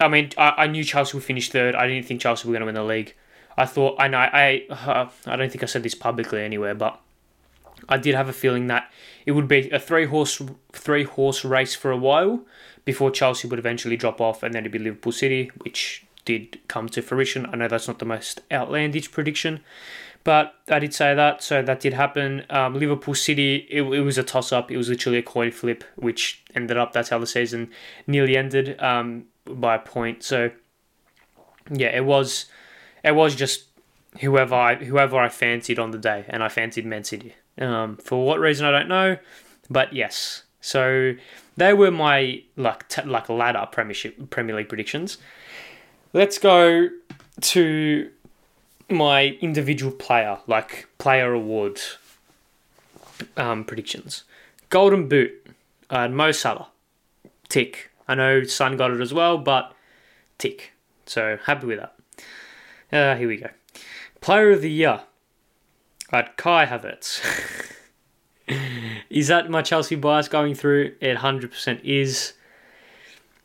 [0.03, 1.75] I mean, I, I knew Chelsea would finish third.
[1.75, 3.15] I didn't think Chelsea were going to win the league.
[3.57, 6.99] I thought, and I I, uh, I don't think I said this publicly anywhere, but
[7.89, 8.91] I did have a feeling that
[9.25, 12.45] it would be a three horse three horse race for a while
[12.85, 16.89] before Chelsea would eventually drop off, and then it'd be Liverpool City, which did come
[16.89, 17.45] to fruition.
[17.45, 19.61] I know that's not the most outlandish prediction,
[20.23, 22.45] but I did say that, so that did happen.
[22.49, 24.71] Um, Liverpool City, it, it was a toss up.
[24.71, 27.71] It was literally a coin flip, which ended up that's how the season
[28.07, 30.23] nearly ended um, by a point.
[30.23, 30.51] So
[31.69, 32.45] yeah, it was
[33.03, 33.65] it was just
[34.21, 37.35] whoever I whoever I fancied on the day, and I fancied Man City.
[37.57, 39.17] Um, for what reason I don't know,
[39.69, 40.43] but yes.
[40.59, 41.13] So
[41.57, 45.17] they were my like t- like ladder Premiership Premier League predictions.
[46.13, 46.89] Let's go
[47.41, 48.09] to
[48.89, 51.79] my individual player, like player award
[53.37, 54.23] um, predictions.
[54.69, 55.31] Golden Boot,
[55.89, 56.67] uh, Mo Salah,
[57.49, 57.91] tick.
[58.07, 59.73] I know Son got it as well, but
[60.37, 60.73] tick.
[61.05, 61.95] So happy with that.
[62.91, 63.49] Uh, here we go.
[64.21, 65.01] Player of the year,
[66.13, 67.21] at Kai Havertz.
[69.09, 70.93] is that my Chelsea bias going through?
[71.01, 72.33] It hundred percent is.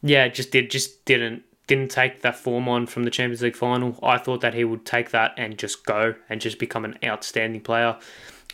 [0.02, 3.98] Yeah, just did just didn't didn't take that form on from the Champions League final.
[4.02, 7.60] I thought that he would take that and just go and just become an outstanding
[7.60, 7.96] player.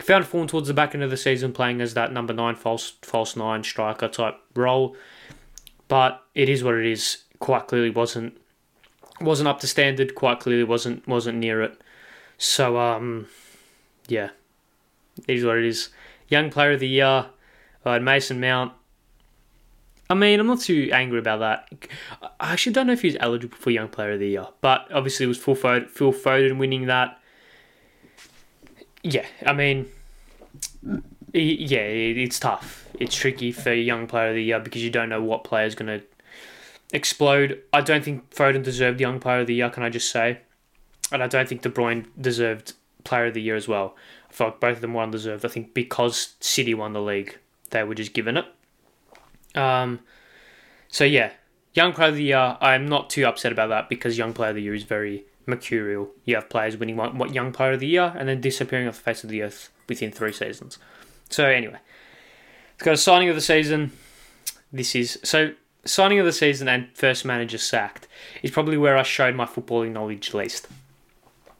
[0.01, 2.93] Found form towards the back end of the season playing as that number nine false
[3.01, 4.95] false nine striker type role.
[5.87, 7.23] But it is what it is.
[7.39, 8.37] Quite clearly wasn't
[9.21, 11.79] wasn't up to standard, quite clearly wasn't wasn't near it.
[12.37, 13.27] So um
[14.07, 14.29] yeah.
[15.27, 15.89] It is what it is.
[16.27, 17.27] Young player of the year.
[17.85, 18.73] Had Mason Mount
[20.09, 21.89] I mean, I'm not too angry about that.
[22.39, 25.23] I actually don't know if he's eligible for Young Player of the Year, but obviously
[25.23, 27.19] it was Phil Foden, Phil Foden winning that.
[29.01, 29.87] Yeah, I mean,
[31.39, 32.87] yeah, it's tough.
[32.99, 35.75] It's tricky for Young Player of the Year because you don't know what player is
[35.75, 36.05] going to
[36.93, 37.61] explode.
[37.73, 40.39] I don't think Foden deserved Young Player of the Year, can I just say?
[41.11, 43.95] And I don't think De Bruyne deserved Player of the Year as well.
[44.29, 45.45] I felt like both of them were undeserved.
[45.45, 47.37] I think because City won the league,
[47.71, 48.45] they were just given it.
[49.55, 49.99] Um,
[50.87, 51.31] so yeah,
[51.73, 52.57] young player of the year.
[52.61, 56.09] I'm not too upset about that because young player of the year is very mercurial.
[56.23, 59.03] You have players winning what young player of the year and then disappearing off the
[59.03, 60.79] face of the earth within three seasons.
[61.35, 61.79] So anyway,
[62.75, 63.91] it's got a signing of the season.
[64.71, 65.51] This is so
[65.83, 68.07] signing of the season and first manager sacked
[68.41, 70.69] is probably where I showed my footballing knowledge least.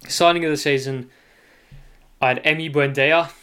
[0.07, 1.09] Signing of the season,
[2.21, 3.33] I had Emi Buendia.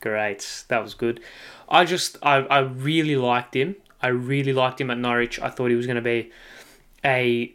[0.00, 1.20] Great, that was good.
[1.68, 3.76] I just I, I really liked him.
[4.00, 5.38] I really liked him at Norwich.
[5.38, 6.30] I thought he was going to be
[7.04, 7.54] a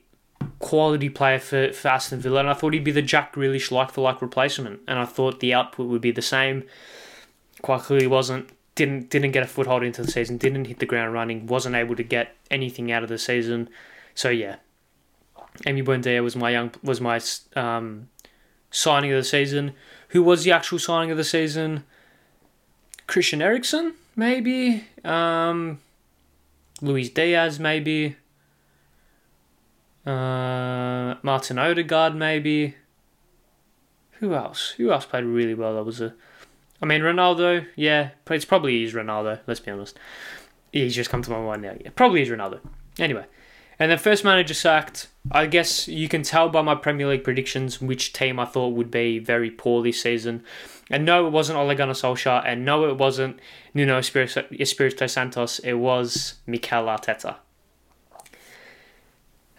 [0.59, 3.91] quality player for, for Aston Villa, and I thought he'd be the Jack Grealish like
[3.91, 4.81] for like replacement.
[4.87, 6.63] And I thought the output would be the same.
[7.61, 8.49] Quite clearly wasn't.
[8.75, 10.37] Didn't didn't get a foothold into the season.
[10.37, 11.47] Didn't hit the ground running.
[11.47, 13.69] Wasn't able to get anything out of the season.
[14.13, 14.57] So yeah,
[15.65, 17.19] Emi Buendia was my young was my
[17.55, 18.09] um,
[18.69, 19.73] signing of the season.
[20.09, 21.83] Who was the actual signing of the season?
[23.07, 24.83] Christian Eriksen maybe.
[25.05, 25.79] Um,
[26.81, 28.17] Luis Diaz, maybe.
[30.05, 32.75] Uh, Martin Odegaard, maybe.
[34.19, 34.71] Who else?
[34.71, 35.75] Who else played really well?
[35.75, 36.13] That was a.
[36.81, 38.11] I mean, Ronaldo, yeah.
[38.29, 39.97] It's probably is Ronaldo, let's be honest.
[40.71, 41.75] He's just come to my mind now.
[41.79, 42.59] Yeah, probably is Ronaldo.
[42.99, 43.25] Anyway,
[43.79, 45.07] and then first manager sacked.
[45.31, 48.91] I guess you can tell by my Premier League predictions which team I thought would
[48.91, 50.43] be very poor this season.
[50.89, 53.39] And no, it wasn't Ole Gunnar Solskjaer, and no, it wasn't
[53.73, 55.59] Nuno Espirito Santos.
[55.59, 57.37] It was Mikel Arteta.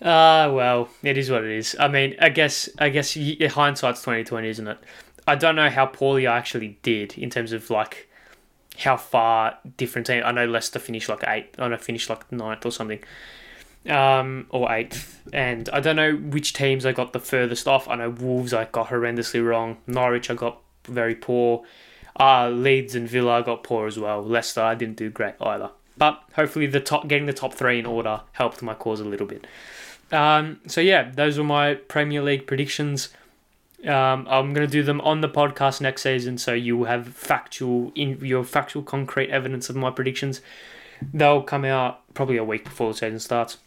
[0.01, 1.77] Ah, uh, well, it is what it is.
[1.79, 4.79] I mean, I guess, I guess hindsight's twenty twenty, isn't it?
[5.29, 8.09] I don't know how poorly I actually did in terms of like
[8.79, 10.09] how far different.
[10.09, 11.55] I know Leicester finished like eight.
[11.59, 13.01] I know finished like ninth or something
[13.87, 15.21] um, or eighth.
[15.33, 17.89] And I don't know which teams I got the furthest off.
[17.89, 19.77] I know Wolves I got horrendously wrong.
[19.87, 21.63] Norwich I got very poor.
[22.19, 24.23] Uh, Leeds and Villa I got poor as well.
[24.23, 25.71] Leicester I didn't do great either.
[25.99, 29.27] But hopefully the top getting the top three in order helped my cause a little
[29.27, 29.47] bit.
[30.11, 33.11] Um, so yeah, those were my Premier League predictions.
[33.87, 37.09] Um, I'm going to do them on the podcast next season, so you will have
[37.09, 40.41] factual in your factual concrete evidence of my predictions.
[41.13, 43.59] They'll come out probably a week before the season starts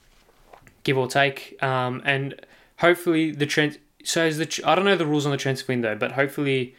[0.84, 1.62] give or take.
[1.62, 2.36] Um, and
[2.80, 3.80] hopefully the trend.
[4.04, 6.76] So is the I don't know the rules on the transfer window, but hopefully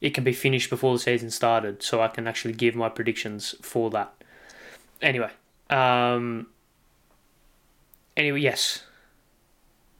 [0.00, 3.54] it can be finished before the season started, so I can actually give my predictions
[3.62, 4.12] for that.
[5.00, 5.30] Anyway,
[5.70, 6.46] um,
[8.16, 8.84] anyway, yes,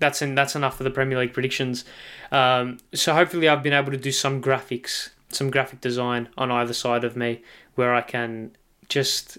[0.03, 1.85] that's that's enough for the Premier League predictions.
[2.33, 6.75] Um, so hopefully, I've been able to do some graphics, some graphic design on either
[6.75, 7.43] side of me,
[7.77, 8.51] where I can
[8.89, 9.39] just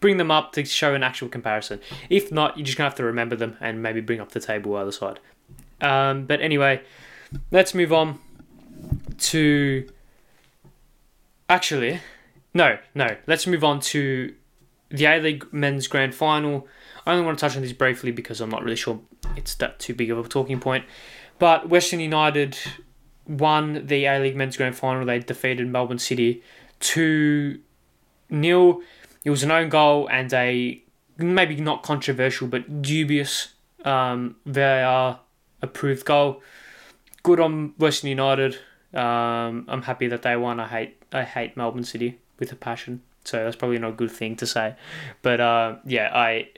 [0.00, 1.80] bring them up to show an actual comparison.
[2.10, 4.76] If not, you're just gonna have to remember them and maybe bring up the table
[4.76, 5.20] either side.
[5.80, 6.82] Um, but anyway,
[7.50, 8.18] let's move on
[9.18, 9.88] to.
[11.48, 12.00] Actually,
[12.52, 13.16] no, no.
[13.28, 14.34] Let's move on to
[14.90, 16.66] the A League Men's Grand Final.
[17.06, 19.00] I only want to touch on this briefly because I'm not really sure
[19.36, 20.84] it's that too big of a talking point.
[21.38, 22.58] But Western United
[23.28, 25.06] won the A League Men's Grand Final.
[25.06, 26.42] They defeated Melbourne City
[26.80, 27.60] 2
[28.32, 28.80] 0.
[29.24, 30.82] It was an own goal and a
[31.18, 35.20] maybe not controversial but dubious um, VAR
[35.62, 36.42] approved goal.
[37.22, 38.58] Good on Western United.
[38.94, 40.60] Um, I'm happy that they won.
[40.60, 44.10] I hate I hate Melbourne City with a passion, so that's probably not a good
[44.10, 44.74] thing to say.
[45.22, 46.48] But uh, yeah, I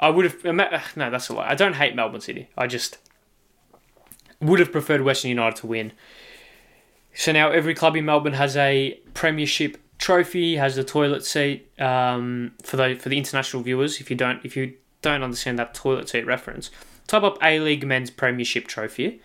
[0.00, 0.44] I would have
[0.96, 1.48] no, that's a lie.
[1.48, 2.48] I don't hate Melbourne City.
[2.56, 2.98] I just
[4.40, 5.92] would have preferred Western United to win.
[7.14, 11.70] So now every club in Melbourne has a premiership trophy, has the toilet seat.
[11.80, 15.74] Um, for the for the international viewers, if you don't if you don't understand that
[15.74, 16.70] toilet seat reference,
[17.06, 19.20] type up A League Men's Premiership Trophy.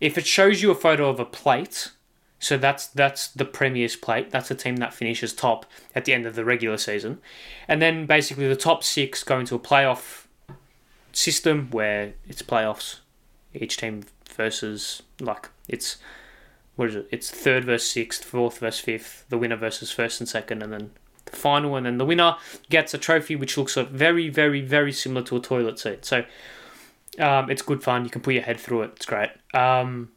[0.00, 1.92] If it shows you a photo of a plate,
[2.38, 4.30] so that's that's the Premier's plate.
[4.30, 7.18] That's the team that finishes top at the end of the regular season,
[7.66, 10.26] and then basically the top six go into a playoff
[11.12, 13.00] system where it's playoffs.
[13.54, 15.96] Each team versus like it's
[16.76, 17.08] what is it?
[17.10, 20.90] It's third versus sixth, fourth versus fifth, the winner versus first and second, and then
[21.24, 22.36] the final, and then the winner
[22.68, 26.04] gets a trophy which looks very, very, very similar to a toilet seat.
[26.04, 26.24] So
[27.18, 28.04] um, it's good fun.
[28.04, 28.92] You can put your head through it.
[28.96, 29.30] It's great.
[29.54, 30.10] Um,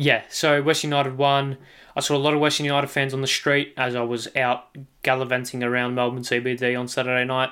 [0.00, 1.58] yeah, so West United won.
[1.96, 4.68] I saw a lot of Western United fans on the street as I was out
[5.02, 7.50] gallivanting around Melbourne CBD on Saturday night.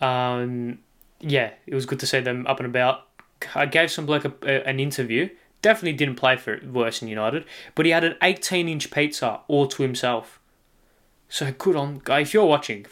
[0.00, 0.78] Um,
[1.20, 3.02] yeah, it was good to see them up and about.
[3.54, 5.28] I gave some bloke a, a, an interview.
[5.60, 7.44] Definitely didn't play for Western United,
[7.74, 10.40] but he had an 18 inch pizza all to himself.
[11.28, 12.20] So good on, guy.
[12.20, 12.86] If you're watching,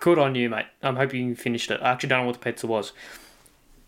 [0.00, 0.66] good on you, mate.
[0.82, 1.80] I'm hoping you finished it.
[1.80, 2.92] I actually don't know what the pizza was.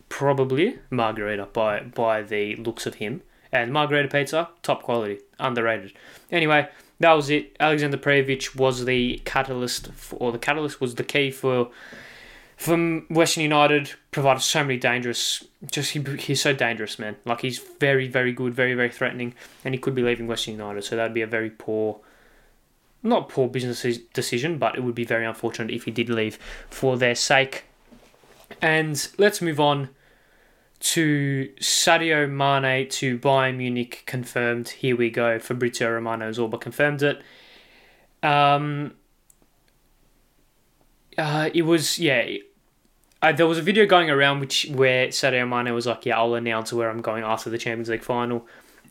[0.07, 3.21] Probably margarita by by the looks of him.
[3.53, 5.93] And margarita pizza, top quality, underrated.
[6.31, 6.67] Anyway,
[6.99, 7.55] that was it.
[7.59, 11.69] Alexander Prijovic was the catalyst, for, or the catalyst was the key for
[12.57, 13.91] from Western United.
[14.09, 15.43] Provided so many dangerous.
[15.69, 17.15] Just he, he's so dangerous, man.
[17.25, 20.83] Like he's very, very good, very, very threatening, and he could be leaving Western United.
[20.83, 21.99] So that'd be a very poor,
[23.03, 26.39] not poor business decision, but it would be very unfortunate if he did leave
[26.71, 27.65] for their sake.
[28.63, 29.89] And let's move on
[30.83, 34.69] to Sadio Mane to Bayern Munich confirmed.
[34.69, 35.39] Here we go.
[35.39, 37.21] Fabrizio Romano has all but confirmed it.
[38.21, 38.93] Um,
[41.17, 42.37] uh, it was yeah.
[43.35, 46.73] There was a video going around which where Sadio Mane was like, "Yeah, I'll announce
[46.73, 48.45] where I'm going after the Champions League final."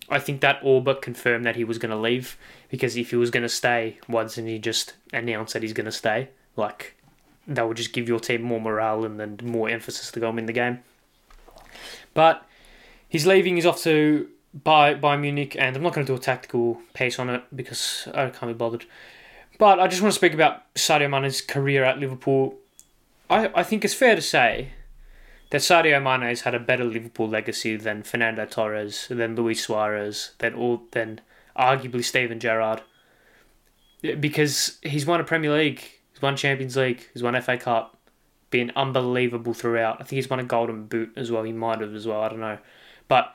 [0.09, 2.37] I think that all but confirmed that he was going to leave
[2.71, 5.87] because if he was going to stay, why doesn't he just announce that he's going
[5.87, 6.31] to stay?
[6.57, 6.97] Like
[7.47, 10.47] that would just give your team more morale and then more emphasis to go in
[10.47, 10.81] the game.
[12.15, 12.47] But
[13.09, 13.57] he's leaving.
[13.57, 17.19] He's off to Bayern, Bayern Munich, and I'm not going to do a tactical pace
[17.19, 18.85] on it because I can't be bothered.
[19.59, 22.59] But I just want to speak about Sadio Mane's career at Liverpool.
[23.31, 24.73] I, I think it's fair to say
[25.53, 30.33] that Sadio Mane has had a better Liverpool legacy than Fernando Torres, than Luis Suarez,
[30.39, 31.21] than all, than
[31.57, 32.81] arguably Steven Gerrard.
[34.01, 35.83] Because he's won a Premier League,
[36.13, 37.97] he's won Champions League, he's won FA Cup,
[38.53, 39.97] been unbelievable throughout.
[39.97, 41.43] I think he's won a Golden Boot as well.
[41.43, 42.21] He might have as well.
[42.21, 42.59] I don't know,
[43.09, 43.35] but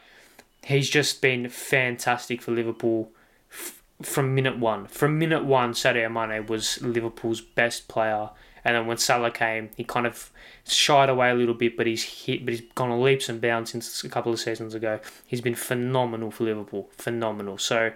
[0.63, 3.12] he's just been fantastic for Liverpool
[3.51, 4.88] f- from minute one.
[4.88, 8.30] From minute one, Sadio Mane was Liverpool's best player,
[8.63, 10.32] and then when Salah came, he kind of
[10.65, 14.03] shied away a little bit, but he's hit, but he's gone leaps and bounds since
[14.03, 14.99] a couple of seasons ago.
[15.25, 17.58] He's been phenomenal for Liverpool, phenomenal.
[17.58, 17.91] So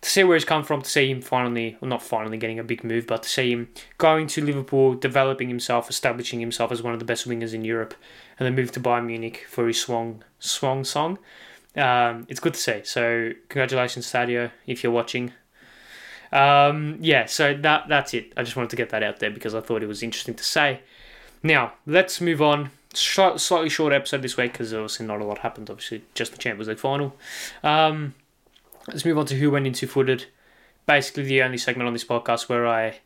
[0.00, 2.64] to see where he's come from, to see him finally, well, not finally getting a
[2.64, 6.94] big move, but to see him going to Liverpool, developing himself, establishing himself as one
[6.94, 7.94] of the best wingers in Europe,
[8.38, 11.18] and then move to Bayern Munich for his swung, swung song.
[11.76, 12.80] Um, it's good to see.
[12.84, 15.32] So congratulations, Sadio, if you're watching.
[16.32, 18.32] Um, yeah, so that that's it.
[18.36, 20.44] I just wanted to get that out there because I thought it was interesting to
[20.44, 20.80] say.
[21.42, 22.70] Now let's move on.
[22.92, 25.70] Slightly short episode this week because obviously not a lot happened.
[25.70, 27.14] Obviously, just the Champions League final.
[27.62, 28.14] Um,
[28.88, 30.26] Let's move on to who went into footed.
[30.86, 33.00] Basically, the only segment on this podcast where I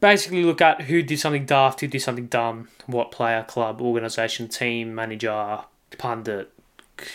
[0.00, 4.48] basically look at who did something daft, who did something dumb, what player, club, organisation,
[4.48, 5.60] team, manager,
[5.98, 6.52] pundit,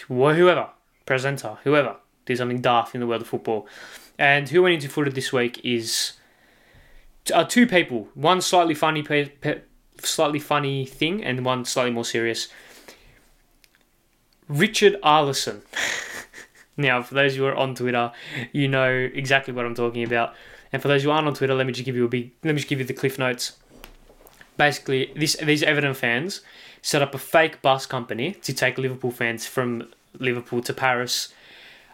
[0.07, 0.70] whoever,
[1.05, 1.97] presenter, whoever.
[2.26, 3.68] did something daft in the world of football.
[4.18, 6.13] And who went into footed this week is
[7.34, 8.07] uh, two people.
[8.13, 9.61] One slightly funny, pe- pe-
[9.99, 12.47] slightly funny thing, and one slightly more serious.
[14.47, 15.61] Richard Arlison.
[16.78, 18.11] now, for those who are on Twitter,
[18.51, 20.34] you know exactly what I'm talking about.
[20.73, 22.32] And for those who aren't on Twitter, let me just give you a big.
[22.43, 23.57] Let me just give you the cliff notes.
[24.57, 26.41] Basically, this these Everton fans
[26.82, 31.34] set up a fake bus company to take Liverpool fans from Liverpool to Paris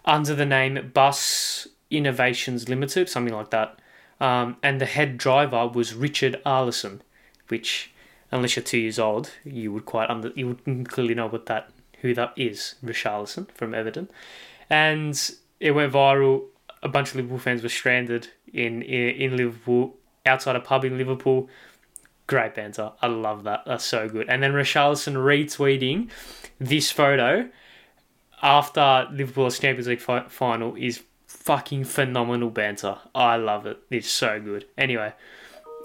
[0.06, 3.78] under the name Bus Innovations Limited, something like that.
[4.20, 7.02] Um, and the head driver was Richard Arlison,
[7.48, 7.92] which,
[8.32, 11.70] unless you're two years old, you would quite under you would clearly know what that
[12.02, 14.10] who that is, Richarlison from Everton,
[14.72, 16.46] and it went viral.
[16.82, 19.96] A bunch of Liverpool fans were stranded in in, in Liverpool
[20.26, 21.48] outside a pub in Liverpool.
[22.26, 22.94] Great banter.
[23.02, 23.64] I love that.
[23.68, 24.30] That's so good.
[24.30, 26.10] And then Richarlison retweeting
[26.60, 27.50] this photo
[28.42, 32.98] after Liverpool's Champions League fi- final is fucking phenomenal banter.
[33.14, 33.80] I love it.
[33.90, 34.66] It's so good.
[34.78, 35.14] Anyway,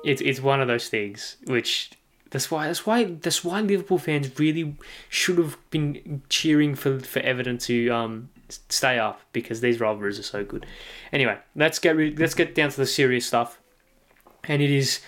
[0.05, 1.91] it's it's one of those things which
[2.31, 4.77] that's why that's why that's why Liverpool fans really
[5.09, 10.25] should have been cheering for for Everton to um stay up because these rivalries are
[10.25, 10.67] so good.
[11.13, 13.61] Anyway, let's get re- let's get down to the serious stuff,
[14.45, 15.01] and it is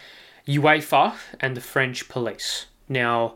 [0.46, 2.66] UEFA and the French police.
[2.88, 3.34] Now,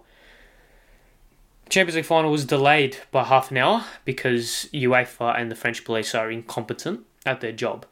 [1.68, 6.14] Champions League final was delayed by half an hour because UEFA and the French police
[6.14, 7.86] are incompetent at their job.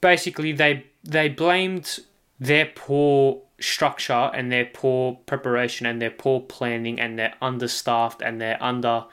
[0.00, 2.00] Basically, they they blamed
[2.38, 8.40] their poor structure and their poor preparation and their poor planning and their understaffed and
[8.40, 9.04] their under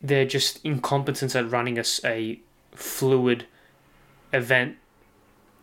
[0.00, 2.40] they're just incompetence at running a, a
[2.72, 3.46] fluid
[4.32, 4.76] event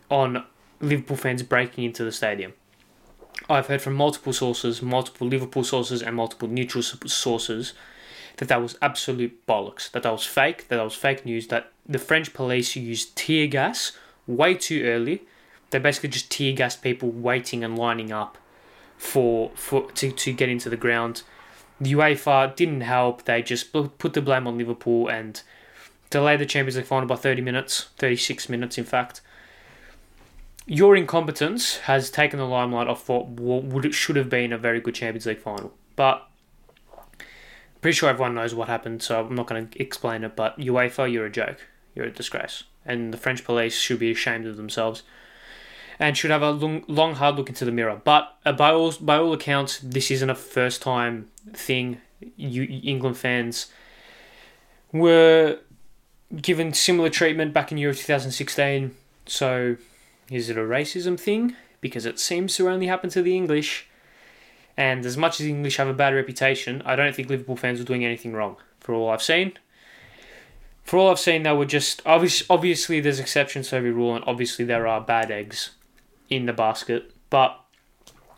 [0.10, 0.44] on
[0.80, 2.54] Liverpool fans breaking into the stadium.
[3.50, 7.74] I've heard from multiple sources, multiple Liverpool sources, and multiple neutral sources
[8.38, 11.72] that that was absolute bollocks, that that was fake, that that was fake news, that
[11.88, 13.94] the French police used tear gas
[14.28, 15.24] way too early.
[15.70, 18.38] They basically just tear gassed people waiting and lining up
[18.98, 21.24] for for to, to get into the ground.
[21.80, 23.26] The UEFA didn't help.
[23.26, 25.42] They just put the blame on Liverpool and
[26.10, 29.22] delayed the Champions League final by 30 minutes, 36 minutes in fact
[30.66, 34.96] your incompetence has taken the limelight off what would should have been a very good
[34.96, 35.74] Champions League final.
[35.96, 36.28] But
[37.82, 40.36] pretty sure everyone knows what happened, so I'm not going to explain it.
[40.36, 41.68] But UEFA, you're a joke.
[41.94, 45.04] You're a disgrace, and the French police should be ashamed of themselves,
[46.00, 48.02] and should have a long, long hard look into the mirror.
[48.04, 52.02] But uh, by all by all accounts, this isn't a first time thing.
[52.36, 53.72] You England fans
[54.92, 55.60] were
[56.42, 59.76] given similar treatment back in Euro 2016, so
[60.30, 61.56] is it a racism thing?
[61.82, 63.88] Because it seems to only happen to the English.
[64.78, 67.80] And as much as the English have a bad reputation, I don't think Liverpool fans
[67.80, 69.54] were doing anything wrong, for all I've seen.
[70.84, 72.02] For all I've seen, they were just.
[72.06, 75.72] Obviously, obviously there's exceptions to every rule, and obviously there are bad eggs
[76.30, 77.12] in the basket.
[77.30, 77.60] But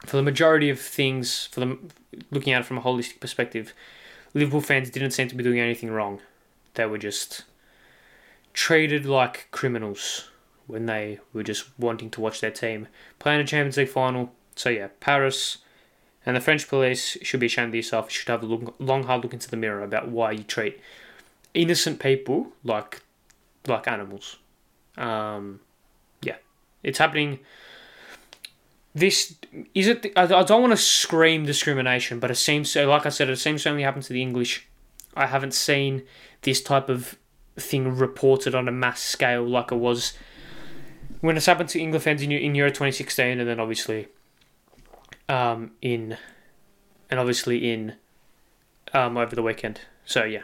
[0.05, 1.89] for the majority of things, for them
[2.31, 3.73] looking at it from a holistic perspective,
[4.33, 6.19] Liverpool fans didn't seem to be doing anything wrong.
[6.75, 7.43] They were just
[8.53, 10.29] treated like criminals
[10.67, 12.87] when they were just wanting to watch their team
[13.19, 14.31] playing a Champions League final.
[14.55, 15.59] So yeah, Paris
[16.25, 18.07] and the French police should be ashamed of yourself.
[18.07, 20.79] You should have a long, long, hard look into the mirror about why you treat
[21.53, 23.01] innocent people like
[23.65, 24.37] like animals.
[24.97, 25.59] Um,
[26.21, 26.35] yeah,
[26.83, 27.39] it's happening.
[28.97, 29.35] This
[29.75, 30.11] is it.
[30.15, 32.89] I, don't want to scream discrimination, but it seems so.
[32.89, 34.67] Like I said, it seems to only happen to the English.
[35.15, 36.01] I haven't seen
[36.41, 37.15] this type of
[37.55, 40.13] thing reported on a mass scale like it was
[41.21, 44.07] when it's happened to England fans in, in Euro 2016, and then obviously
[45.29, 46.17] um, in
[47.11, 47.93] and obviously in
[48.95, 49.79] um, over the weekend.
[50.05, 50.41] So yeah,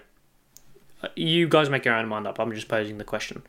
[1.15, 2.39] you guys make your own mind up.
[2.39, 3.41] I'm just posing the question.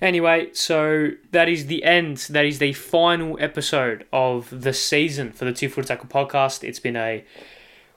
[0.00, 2.18] Anyway, so that is the end.
[2.30, 6.64] That is the final episode of the season for the Two Foot Tackle podcast.
[6.64, 7.24] It's been a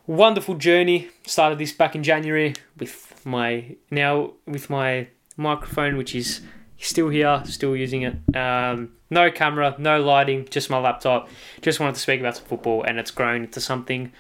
[0.05, 1.09] wonderful journey.
[1.25, 6.41] Started this back in January with my now with my microphone, which is
[6.77, 8.35] still here, still using it.
[8.35, 11.29] Um, no camera, no lighting, just my laptop.
[11.61, 14.11] Just wanted to speak about some football, and it's grown into something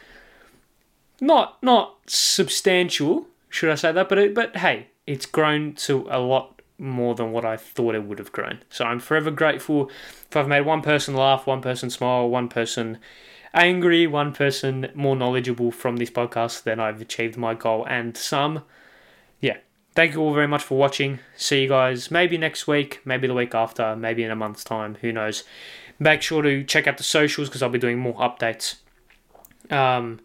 [1.19, 4.09] not not substantial, should I say that?
[4.09, 6.52] But it, but hey, it's grown to a lot
[6.83, 8.59] more than what I thought it would have grown.
[8.69, 9.89] So I'm forever grateful
[10.29, 12.99] if I've made one person laugh, one person smile, one person
[13.53, 18.63] angry, one person more knowledgeable from this podcast, then I've achieved my goal and some.
[19.39, 19.57] Yeah,
[19.95, 21.19] Thank you all very much for watching.
[21.37, 24.97] See you guys maybe next week, maybe the week after, maybe in a month's time.
[25.01, 25.43] Who knows?
[25.99, 28.77] Make sure to check out the socials because I'll be doing more updates.
[29.69, 30.19] Um,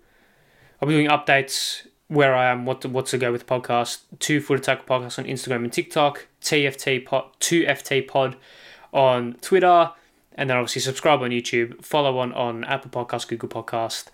[0.81, 4.41] I'll be doing updates where I am, what to, what to go with podcast, two
[4.41, 8.37] Foot Tackle Podcast on Instagram and TikTok, TFT pod, 2FT Pod
[8.93, 9.93] on Twitter,
[10.35, 14.07] and then obviously subscribe on YouTube, follow on on Apple Podcast, Google Podcast,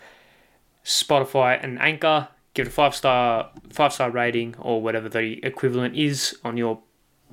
[0.84, 2.28] Spotify, and Anchor.
[2.54, 6.80] Give it a five star five star rating or whatever the equivalent is on your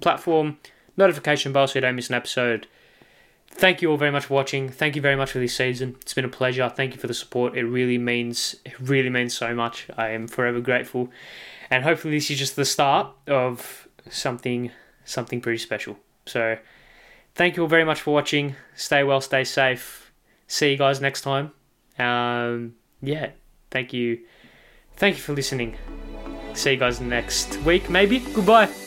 [0.01, 0.57] platform.
[0.97, 2.67] Notification bell so you don't miss an episode.
[3.53, 4.69] Thank you all very much for watching.
[4.69, 5.95] Thank you very much for this season.
[6.01, 6.67] It's been a pleasure.
[6.69, 7.55] Thank you for the support.
[7.55, 9.87] It really means it really means so much.
[9.95, 11.09] I am forever grateful.
[11.69, 14.71] And hopefully this is just the start of something
[15.05, 15.97] something pretty special.
[16.25, 16.57] So
[17.35, 18.55] thank you all very much for watching.
[18.75, 20.11] Stay well, stay safe.
[20.47, 21.51] See you guys next time.
[21.99, 23.31] Um, yeah,
[23.69, 24.21] thank you.
[24.95, 25.77] Thank you for listening.
[26.53, 28.19] See you guys next week, maybe.
[28.19, 28.80] Goodbye.